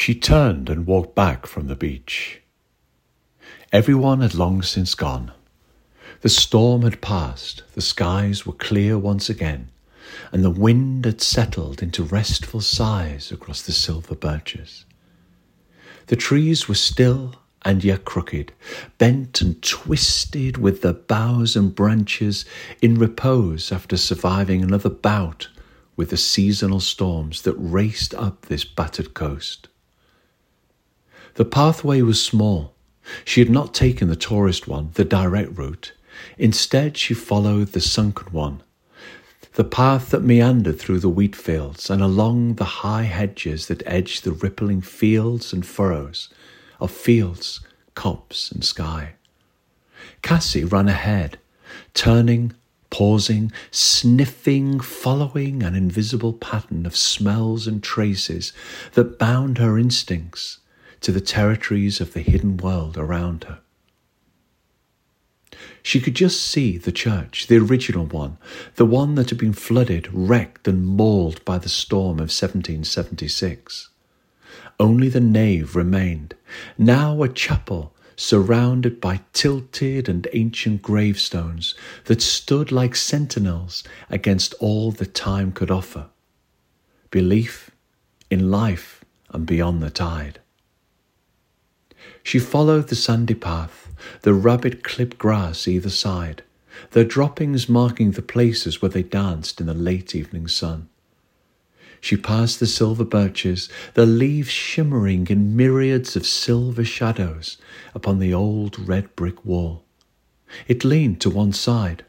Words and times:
She 0.00 0.14
turned 0.14 0.70
and 0.70 0.86
walked 0.86 1.14
back 1.14 1.44
from 1.44 1.66
the 1.66 1.76
beach. 1.76 2.40
Everyone 3.70 4.22
had 4.22 4.34
long 4.34 4.62
since 4.62 4.94
gone. 4.94 5.30
The 6.22 6.30
storm 6.30 6.80
had 6.80 7.02
passed, 7.02 7.64
the 7.74 7.82
skies 7.82 8.46
were 8.46 8.54
clear 8.54 8.96
once 8.96 9.28
again, 9.28 9.68
and 10.32 10.42
the 10.42 10.48
wind 10.48 11.04
had 11.04 11.20
settled 11.20 11.82
into 11.82 12.02
restful 12.02 12.62
sighs 12.62 13.30
across 13.30 13.60
the 13.60 13.72
silver 13.72 14.14
birches. 14.14 14.86
The 16.06 16.16
trees 16.16 16.66
were 16.66 16.76
still 16.76 17.34
and 17.62 17.84
yet 17.84 18.06
crooked, 18.06 18.52
bent 18.96 19.42
and 19.42 19.62
twisted 19.62 20.56
with 20.56 20.80
their 20.80 20.94
boughs 20.94 21.56
and 21.56 21.74
branches 21.74 22.46
in 22.80 22.94
repose 22.94 23.70
after 23.70 23.98
surviving 23.98 24.62
another 24.62 24.88
bout 24.88 25.48
with 25.94 26.08
the 26.08 26.16
seasonal 26.16 26.80
storms 26.80 27.42
that 27.42 27.52
raced 27.58 28.14
up 28.14 28.46
this 28.46 28.64
battered 28.64 29.12
coast. 29.12 29.68
The 31.34 31.44
pathway 31.44 32.02
was 32.02 32.22
small. 32.22 32.74
She 33.24 33.40
had 33.40 33.50
not 33.50 33.74
taken 33.74 34.08
the 34.08 34.16
tourist 34.16 34.68
one, 34.68 34.90
the 34.94 35.04
direct 35.04 35.56
route. 35.56 35.92
Instead, 36.38 36.96
she 36.96 37.14
followed 37.14 37.68
the 37.68 37.80
sunken 37.80 38.32
one, 38.32 38.62
the 39.54 39.64
path 39.64 40.10
that 40.10 40.22
meandered 40.22 40.78
through 40.78 41.00
the 41.00 41.08
wheat 41.08 41.34
fields 41.34 41.88
and 41.90 42.02
along 42.02 42.54
the 42.54 42.82
high 42.82 43.04
hedges 43.04 43.66
that 43.66 43.82
edged 43.86 44.24
the 44.24 44.32
rippling 44.32 44.80
fields 44.80 45.52
and 45.52 45.64
furrows 45.64 46.28
of 46.80 46.90
fields, 46.90 47.60
copse, 47.94 48.50
and 48.50 48.64
sky. 48.64 49.14
Cassie 50.22 50.64
ran 50.64 50.88
ahead, 50.88 51.38
turning, 51.94 52.52
pausing, 52.90 53.52
sniffing, 53.70 54.80
following 54.80 55.62
an 55.62 55.74
invisible 55.74 56.32
pattern 56.32 56.86
of 56.86 56.96
smells 56.96 57.66
and 57.66 57.82
traces 57.82 58.52
that 58.92 59.18
bound 59.18 59.58
her 59.58 59.78
instincts 59.78 60.58
to 61.00 61.12
the 61.12 61.20
territories 61.20 62.00
of 62.00 62.12
the 62.12 62.20
hidden 62.20 62.56
world 62.56 62.96
around 62.96 63.44
her. 63.44 63.60
She 65.82 66.00
could 66.00 66.14
just 66.14 66.42
see 66.42 66.76
the 66.76 66.92
church, 66.92 67.46
the 67.46 67.58
original 67.58 68.04
one, 68.04 68.38
the 68.76 68.84
one 68.84 69.14
that 69.14 69.30
had 69.30 69.38
been 69.38 69.52
flooded, 69.52 70.08
wrecked, 70.12 70.68
and 70.68 70.86
mauled 70.86 71.44
by 71.44 71.58
the 71.58 71.68
storm 71.68 72.18
of 72.18 72.30
1776. 72.30 73.88
Only 74.78 75.08
the 75.08 75.20
nave 75.20 75.76
remained, 75.76 76.34
now 76.76 77.22
a 77.22 77.28
chapel 77.28 77.94
surrounded 78.16 79.00
by 79.00 79.20
tilted 79.32 80.08
and 80.08 80.28
ancient 80.34 80.82
gravestones 80.82 81.74
that 82.04 82.20
stood 82.20 82.70
like 82.70 82.94
sentinels 82.94 83.82
against 84.10 84.54
all 84.60 84.90
that 84.92 85.14
time 85.14 85.52
could 85.52 85.70
offer 85.70 86.06
belief 87.10 87.70
in 88.30 88.50
life 88.50 89.04
and 89.30 89.46
beyond 89.46 89.82
the 89.82 89.90
tide. 89.90 90.39
She 92.22 92.38
followed 92.38 92.88
the 92.88 92.96
sandy 92.96 93.34
path, 93.34 93.88
the 94.22 94.34
rabbit 94.34 94.82
clipped 94.82 95.18
grass 95.18 95.68
either 95.68 95.90
side, 95.90 96.42
their 96.92 97.04
droppings 97.04 97.68
marking 97.68 98.12
the 98.12 98.22
places 98.22 98.80
where 98.80 98.88
they 98.88 99.02
danced 99.02 99.60
in 99.60 99.66
the 99.66 99.74
late 99.74 100.14
evening 100.14 100.48
sun. 100.48 100.88
She 102.00 102.16
passed 102.16 102.60
the 102.60 102.66
silver 102.66 103.04
birches, 103.04 103.68
their 103.94 104.06
leaves 104.06 104.48
shimmering 104.48 105.26
in 105.28 105.54
myriads 105.56 106.16
of 106.16 106.26
silver 106.26 106.84
shadows 106.84 107.58
upon 107.94 108.18
the 108.18 108.32
old 108.32 108.78
red 108.88 109.14
brick 109.16 109.44
wall. 109.44 109.84
It 110.66 110.84
leaned 110.84 111.20
to 111.20 111.30
one 111.30 111.52
side, 111.52 112.04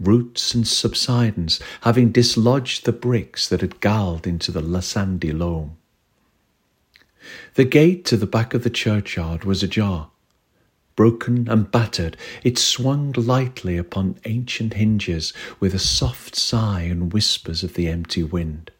roots 0.00 0.54
and 0.54 0.66
subsidence 0.66 1.60
having 1.82 2.12
dislodged 2.12 2.84
the 2.84 2.92
bricks 2.92 3.48
that 3.48 3.60
had 3.60 3.80
galled 3.80 4.26
into 4.26 4.50
the 4.50 4.80
sandy 4.80 5.32
loam. 5.32 5.76
The 7.54 7.64
gate 7.64 8.04
to 8.06 8.16
the 8.16 8.26
back 8.26 8.54
of 8.54 8.64
the 8.64 8.70
churchyard 8.70 9.44
was 9.44 9.62
ajar. 9.62 10.10
Broken 10.96 11.48
and 11.48 11.70
battered, 11.70 12.16
it 12.42 12.58
swung 12.58 13.12
lightly 13.12 13.76
upon 13.76 14.18
ancient 14.24 14.74
hinges 14.74 15.32
with 15.58 15.74
a 15.74 15.78
soft 15.78 16.36
sigh 16.36 16.82
and 16.82 17.12
whispers 17.12 17.64
of 17.64 17.74
the 17.74 17.88
empty 17.88 18.22
wind. 18.22 18.70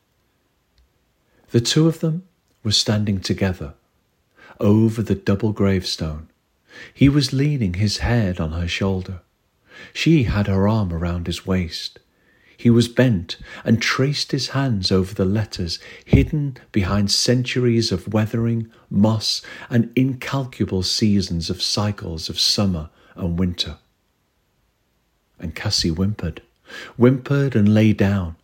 The 1.50 1.60
two 1.60 1.88
of 1.88 2.00
them 2.00 2.24
were 2.62 2.72
standing 2.72 3.20
together 3.20 3.74
over 4.60 5.02
the 5.02 5.14
double 5.14 5.52
gravestone. 5.52 6.28
He 6.92 7.08
was 7.08 7.32
leaning 7.32 7.74
his 7.74 7.98
head 7.98 8.40
on 8.40 8.52
her 8.52 8.68
shoulder. 8.68 9.20
She 9.92 10.24
had 10.24 10.46
her 10.46 10.68
arm 10.68 10.92
around 10.92 11.26
his 11.26 11.46
waist. 11.46 11.98
He 12.56 12.70
was 12.70 12.88
bent 12.88 13.36
and 13.64 13.80
traced 13.82 14.32
his 14.32 14.48
hands 14.48 14.92
over 14.92 15.14
the 15.14 15.24
letters 15.24 15.78
hidden 16.04 16.56
behind 16.72 17.10
centuries 17.10 17.90
of 17.92 18.12
weathering, 18.12 18.70
moss, 18.90 19.42
and 19.68 19.92
incalculable 19.96 20.82
seasons 20.82 21.50
of 21.50 21.62
cycles 21.62 22.28
of 22.28 22.38
summer 22.38 22.90
and 23.16 23.38
winter. 23.38 23.78
And 25.38 25.54
Cassie 25.54 25.90
whimpered, 25.90 26.42
whimpered 26.96 27.56
and 27.56 27.74
lay 27.74 27.92
down, 27.92 28.36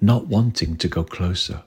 not 0.00 0.26
wanting 0.26 0.76
to 0.76 0.88
go 0.88 1.04
closer. 1.04 1.62